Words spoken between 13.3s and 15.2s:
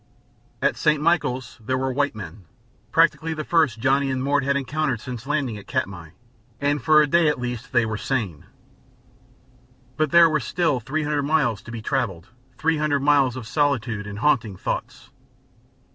of solitude and haunting thoughts.